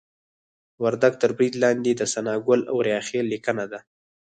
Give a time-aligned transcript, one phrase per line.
[0.83, 3.79] وردګ تر برید لاندې د ثناګل اوریاخیل لیکنه ده